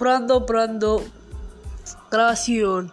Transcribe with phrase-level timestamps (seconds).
[0.00, 1.04] Prando, prando.
[2.10, 2.90] Grabación.